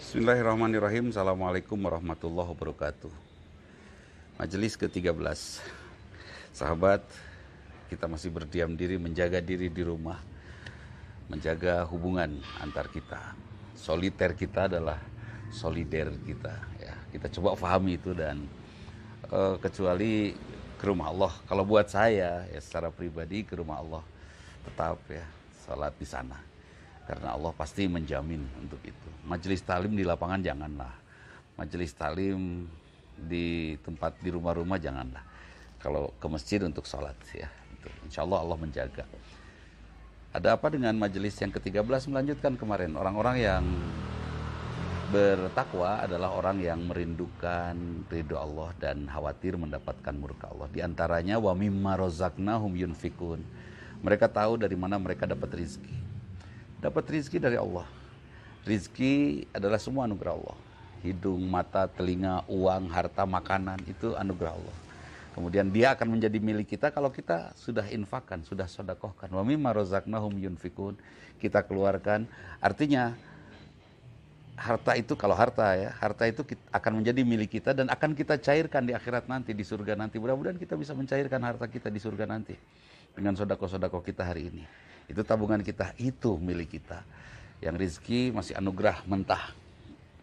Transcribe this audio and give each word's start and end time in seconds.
Bismillahirrahmanirrahim. 0.00 1.12
Assalamualaikum 1.12 1.76
warahmatullahi 1.76 2.48
wabarakatuh. 2.56 3.12
Majelis 4.40 4.72
ke-13. 4.80 5.60
Sahabat, 6.56 7.04
kita 7.92 8.08
masih 8.08 8.32
berdiam 8.32 8.72
diri, 8.72 8.96
menjaga 8.96 9.44
diri 9.44 9.68
di 9.68 9.84
rumah. 9.84 10.16
Menjaga 11.28 11.84
hubungan 11.84 12.40
antar 12.64 12.88
kita. 12.88 13.36
Soliter 13.76 14.32
kita 14.32 14.72
adalah 14.72 14.96
solider 15.52 16.16
kita. 16.24 16.56
Ya, 16.80 16.96
kita 17.12 17.28
coba 17.36 17.60
pahami 17.60 18.00
itu 18.00 18.16
dan 18.16 18.48
uh, 19.28 19.60
kecuali 19.60 20.32
ke 20.80 20.84
rumah 20.88 21.12
Allah. 21.12 21.32
Kalau 21.44 21.68
buat 21.68 21.92
saya, 21.92 22.48
ya 22.48 22.60
secara 22.64 22.88
pribadi 22.88 23.44
ke 23.44 23.52
rumah 23.52 23.84
Allah 23.84 24.02
tetap 24.64 24.96
ya 25.12 25.28
salat 25.60 25.92
di 26.00 26.08
sana 26.08 26.59
karena 27.10 27.34
Allah 27.34 27.50
pasti 27.50 27.90
menjamin 27.90 28.38
untuk 28.62 28.78
itu. 28.86 29.08
Majelis 29.26 29.66
talim 29.66 29.98
di 29.98 30.06
lapangan 30.06 30.38
janganlah. 30.38 30.94
Majelis 31.58 31.90
talim 31.98 32.70
di 33.18 33.74
tempat 33.82 34.14
di 34.22 34.30
rumah-rumah 34.30 34.78
janganlah. 34.78 35.18
Kalau 35.82 36.14
ke 36.22 36.26
masjid 36.30 36.62
untuk 36.62 36.86
sholat 36.86 37.18
ya. 37.34 37.50
Insya 38.06 38.22
Allah 38.22 38.46
Allah 38.46 38.58
menjaga. 38.62 39.02
Ada 40.30 40.54
apa 40.54 40.70
dengan 40.70 40.94
majelis 40.94 41.34
yang 41.42 41.50
ke-13 41.50 42.06
melanjutkan 42.14 42.54
kemarin 42.54 42.94
orang-orang 42.94 43.42
yang 43.42 43.64
bertakwa 45.10 46.06
adalah 46.06 46.30
orang 46.30 46.62
yang 46.62 46.86
merindukan 46.86 47.74
ridho 48.06 48.38
Allah 48.38 48.70
dan 48.78 49.10
khawatir 49.10 49.58
mendapatkan 49.58 50.14
murka 50.14 50.46
Allah. 50.54 50.70
Di 50.70 50.78
antaranya 50.86 51.42
wa 51.42 51.50
mimma 51.58 51.98
rozaknahum 51.98 52.70
yunfikun. 52.78 53.42
Mereka 54.06 54.30
tahu 54.30 54.62
dari 54.62 54.78
mana 54.78 55.02
mereka 55.02 55.26
dapat 55.26 55.50
rizki 55.58 56.09
dapat 56.80 57.04
rizki 57.12 57.36
dari 57.36 57.60
Allah. 57.60 57.84
Rizki 58.64 59.44
adalah 59.52 59.76
semua 59.76 60.08
anugerah 60.08 60.32
Allah. 60.36 60.58
Hidung, 61.00 61.40
mata, 61.48 61.88
telinga, 61.88 62.44
uang, 62.48 62.92
harta, 62.92 63.24
makanan 63.24 63.80
itu 63.88 64.16
anugerah 64.16 64.56
Allah. 64.56 64.76
Kemudian 65.32 65.70
dia 65.72 65.94
akan 65.94 66.18
menjadi 66.18 66.36
milik 66.42 66.76
kita 66.76 66.92
kalau 66.92 67.08
kita 67.08 67.54
sudah 67.56 67.86
infakkan, 67.88 68.44
sudah 68.44 68.66
sodakohkan. 68.68 69.30
Wa 69.30 69.40
mimma 69.46 69.72
rozaknahum 69.72 70.34
yunfikun. 70.36 70.98
Kita 71.40 71.64
keluarkan. 71.64 72.28
Artinya 72.60 73.16
harta 74.70 74.94
itu 74.94 75.18
kalau 75.18 75.34
harta 75.34 75.74
ya, 75.74 75.90
harta 75.98 76.30
itu 76.30 76.46
akan 76.70 77.02
menjadi 77.02 77.26
milik 77.26 77.58
kita 77.58 77.74
dan 77.74 77.90
akan 77.90 78.14
kita 78.14 78.38
cairkan 78.38 78.86
di 78.86 78.94
akhirat 78.94 79.26
nanti 79.26 79.50
di 79.50 79.66
surga 79.66 79.98
nanti. 79.98 80.22
Mudah-mudahan 80.22 80.54
kita 80.54 80.78
bisa 80.78 80.94
mencairkan 80.94 81.42
harta 81.42 81.66
kita 81.66 81.90
di 81.90 81.98
surga 81.98 82.30
nanti 82.30 82.54
dengan 83.10 83.34
sodako-sodako 83.34 83.98
kita 84.06 84.22
hari 84.22 84.46
ini. 84.54 84.62
Itu 85.10 85.26
tabungan 85.26 85.58
kita, 85.66 85.98
itu 85.98 86.38
milik 86.38 86.78
kita. 86.78 87.02
Yang 87.58 87.74
rizki 87.82 88.30
masih 88.30 88.54
anugerah 88.54 89.02
mentah. 89.10 89.50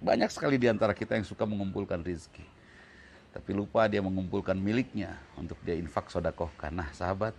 Banyak 0.00 0.32
sekali 0.32 0.56
di 0.56 0.72
antara 0.72 0.96
kita 0.96 1.20
yang 1.20 1.28
suka 1.28 1.44
mengumpulkan 1.44 2.00
rizki. 2.00 2.42
Tapi 3.30 3.50
lupa 3.52 3.84
dia 3.86 4.00
mengumpulkan 4.00 4.56
miliknya 4.56 5.20
untuk 5.36 5.60
dia 5.60 5.76
infak 5.76 6.08
sodakoh. 6.08 6.48
Karena 6.56 6.88
sahabat, 6.96 7.36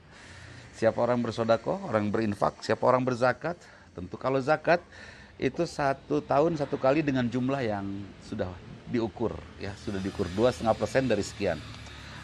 siapa 0.77 1.01
orang 1.01 1.17
bersodakoh, 1.19 1.81
orang 1.89 2.13
berinfak, 2.13 2.61
siapa 2.61 2.85
orang 2.85 3.01
berzakat. 3.01 3.57
Tentu 3.91 4.15
kalau 4.15 4.39
zakat 4.39 4.79
itu 5.41 5.65
satu 5.65 6.21
tahun 6.21 6.55
satu 6.55 6.77
kali 6.77 7.01
dengan 7.01 7.25
jumlah 7.25 7.65
yang 7.65 7.85
sudah 8.21 8.47
diukur 8.93 9.33
ya 9.57 9.73
sudah 9.81 9.97
diukur 9.97 10.29
dua 10.37 10.53
setengah 10.53 10.77
persen 10.77 11.09
dari 11.09 11.25
sekian 11.25 11.57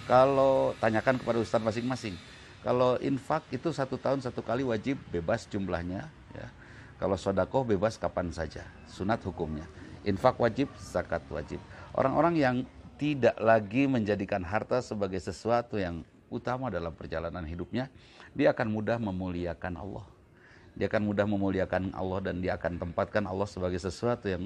kalau 0.06 0.78
tanyakan 0.78 1.18
kepada 1.18 1.42
ustadz 1.42 1.66
masing-masing 1.66 2.14
kalau 2.68 3.00
infak 3.00 3.48
itu 3.54 3.72
satu 3.72 3.96
tahun 3.96 4.20
satu 4.20 4.44
kali 4.44 4.68
wajib 4.68 5.00
bebas 5.08 5.48
jumlahnya. 5.48 6.10
Ya. 6.36 6.48
Kalau 7.00 7.16
sodako 7.16 7.64
bebas 7.64 7.96
kapan 7.96 8.28
saja. 8.34 8.68
Sunat 8.92 9.24
hukumnya. 9.24 9.64
Infak 10.04 10.36
wajib, 10.36 10.68
zakat 10.76 11.24
wajib. 11.32 11.64
Orang-orang 11.96 12.36
yang 12.36 12.56
tidak 13.00 13.40
lagi 13.40 13.88
menjadikan 13.88 14.44
harta 14.44 14.84
sebagai 14.84 15.22
sesuatu 15.24 15.80
yang 15.80 16.04
utama 16.28 16.68
dalam 16.68 16.92
perjalanan 16.92 17.48
hidupnya, 17.48 17.88
dia 18.36 18.52
akan 18.52 18.68
mudah 18.68 19.00
memuliakan 19.00 19.80
Allah. 19.80 20.06
Dia 20.78 20.86
akan 20.86 21.10
mudah 21.10 21.26
memuliakan 21.26 21.92
Allah 21.98 22.20
dan 22.22 22.38
dia 22.38 22.54
akan 22.54 22.78
tempatkan 22.78 23.26
Allah 23.26 23.50
sebagai 23.50 23.82
sesuatu 23.82 24.30
yang 24.30 24.46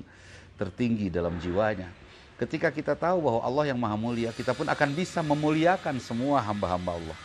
tertinggi 0.56 1.12
dalam 1.12 1.36
jiwanya. 1.44 1.92
Ketika 2.40 2.74
kita 2.74 2.98
tahu 2.98 3.22
bahwa 3.22 3.46
Allah 3.46 3.70
yang 3.70 3.78
maha 3.78 3.94
mulia, 3.94 4.34
kita 4.34 4.58
pun 4.58 4.66
akan 4.66 4.90
bisa 4.98 5.22
memuliakan 5.22 6.02
semua 6.02 6.42
hamba-hamba 6.42 6.98
Allah. 6.98 7.18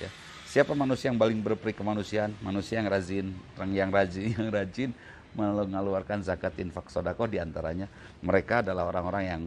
Ya. 0.00 0.08
Siapa 0.48 0.72
manusia 0.72 1.12
yang 1.12 1.20
paling 1.20 1.36
berperi 1.44 1.76
kemanusiaan? 1.76 2.32
Manusia 2.40 2.80
yang 2.80 2.88
rajin, 2.88 3.26
orang 3.60 3.72
yang 3.76 3.90
rajin, 3.92 4.32
yang 4.40 4.48
rajin 4.48 4.90
mengeluarkan 5.36 6.24
zakat 6.24 6.56
infak 6.56 6.88
sodako 6.88 7.28
di 7.28 7.36
antaranya 7.36 7.84
mereka 8.24 8.64
adalah 8.64 8.88
orang-orang 8.88 9.24
yang 9.28 9.42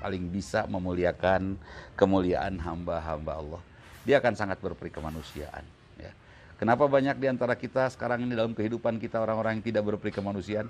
paling 0.00 0.24
bisa 0.32 0.64
memuliakan 0.64 1.60
kemuliaan 1.92 2.56
hamba-hamba 2.56 3.32
Allah. 3.36 3.62
Dia 4.08 4.22
akan 4.22 4.32
sangat 4.32 4.56
berperi 4.62 4.88
kemanusiaan. 4.88 5.64
Ya. 6.00 6.12
Kenapa 6.56 6.88
banyak 6.88 7.20
di 7.20 7.26
antara 7.28 7.52
kita 7.52 7.88
sekarang 7.92 8.24
ini 8.24 8.32
dalam 8.32 8.56
kehidupan 8.56 8.96
kita 8.96 9.20
orang-orang 9.20 9.60
yang 9.60 9.64
tidak 9.64 9.82
berperi 9.92 10.12
kemanusiaan? 10.12 10.68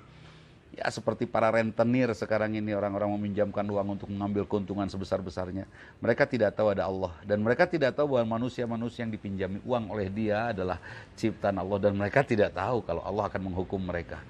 ya 0.77 0.85
seperti 0.93 1.25
para 1.25 1.49
rentenir 1.49 2.13
sekarang 2.13 2.53
ini 2.53 2.75
orang-orang 2.75 3.09
meminjamkan 3.17 3.65
uang 3.65 3.97
untuk 3.97 4.09
mengambil 4.13 4.45
keuntungan 4.45 4.85
sebesar-besarnya. 4.85 5.65
Mereka 5.97 6.29
tidak 6.29 6.53
tahu 6.53 6.69
ada 6.69 6.85
Allah 6.85 7.17
dan 7.25 7.41
mereka 7.41 7.65
tidak 7.65 7.97
tahu 7.97 8.13
bahwa 8.17 8.37
manusia-manusia 8.37 9.07
yang 9.07 9.13
dipinjami 9.13 9.57
uang 9.65 9.89
oleh 9.89 10.07
dia 10.13 10.53
adalah 10.53 10.77
ciptaan 11.17 11.57
Allah 11.57 11.77
dan 11.81 11.97
mereka 11.97 12.21
tidak 12.21 12.53
tahu 12.53 12.85
kalau 12.85 13.01
Allah 13.01 13.25
akan 13.25 13.41
menghukum 13.49 13.81
mereka. 13.81 14.21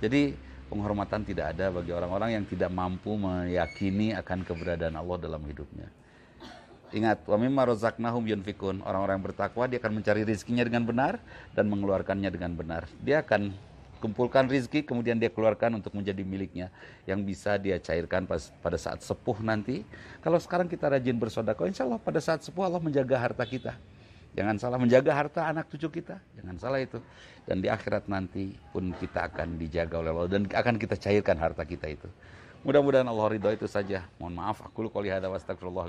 Jadi 0.00 0.32
penghormatan 0.72 1.22
tidak 1.28 1.52
ada 1.52 1.68
bagi 1.68 1.92
orang-orang 1.92 2.40
yang 2.40 2.44
tidak 2.48 2.72
mampu 2.72 3.14
meyakini 3.20 4.16
akan 4.16 4.48
keberadaan 4.48 4.96
Allah 4.96 5.20
dalam 5.20 5.44
hidupnya. 5.44 5.92
Ingat, 6.92 7.24
wa 7.24 7.40
mimma 7.40 7.72
razaqnahum 7.72 8.20
yunfikun. 8.28 8.84
Orang-orang 8.84 9.16
yang 9.16 9.26
bertakwa 9.32 9.64
dia 9.64 9.80
akan 9.80 9.92
mencari 9.96 10.28
rizkinya 10.28 10.60
dengan 10.60 10.84
benar 10.84 11.24
dan 11.56 11.64
mengeluarkannya 11.72 12.28
dengan 12.28 12.52
benar. 12.52 12.84
Dia 13.00 13.24
akan 13.24 13.48
kumpulkan 14.02 14.50
rizki 14.50 14.82
kemudian 14.84 15.16
dia 15.16 15.30
keluarkan 15.30 15.78
untuk 15.78 15.94
menjadi 15.94 16.26
miliknya 16.26 16.74
yang 17.06 17.22
bisa 17.22 17.54
dia 17.54 17.78
cairkan 17.78 18.26
pas, 18.28 18.52
pada 18.60 18.76
saat 18.76 19.00
sepuh 19.00 19.40
nanti. 19.40 19.88
Kalau 20.20 20.36
sekarang 20.36 20.68
kita 20.68 20.90
rajin 20.90 21.16
bersodako 21.16 21.64
insya 21.64 21.88
Allah 21.88 22.02
pada 22.02 22.20
saat 22.20 22.44
sepuh 22.44 22.66
Allah 22.66 22.82
menjaga 22.82 23.16
harta 23.16 23.46
kita. 23.46 23.72
Jangan 24.32 24.56
salah 24.56 24.80
menjaga 24.80 25.12
harta 25.12 25.44
anak 25.44 25.68
cucu 25.68 26.02
kita 26.02 26.16
jangan 26.36 26.56
salah 26.60 26.80
itu. 26.82 27.00
Dan 27.48 27.64
di 27.64 27.72
akhirat 27.72 28.04
nanti 28.10 28.52
pun 28.74 28.92
kita 29.00 29.32
akan 29.32 29.56
dijaga 29.56 29.96
oleh 30.02 30.10
Allah 30.12 30.28
dan 30.28 30.42
akan 30.44 30.76
kita 30.76 30.98
cairkan 31.00 31.40
harta 31.40 31.64
kita 31.64 31.88
itu. 31.88 32.08
Mudah-mudahan 32.68 33.08
Allah 33.08 33.26
ridho 33.32 33.50
itu 33.50 33.66
saja. 33.66 34.06
Mohon 34.20 34.34
maaf 34.44 34.60
aku 34.60 34.86
lu 34.86 34.88
qouli 34.92 35.10
hadza 35.10 35.26
wa 35.26 35.34
astagfirullah 35.40 35.88